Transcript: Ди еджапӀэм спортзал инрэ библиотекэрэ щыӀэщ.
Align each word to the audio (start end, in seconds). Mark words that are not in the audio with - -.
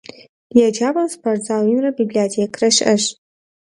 Ди 0.53 0.59
еджапӀэм 0.67 1.07
спортзал 1.13 1.63
инрэ 1.73 1.89
библиотекэрэ 1.99 2.69
щыӀэщ. 2.75 3.03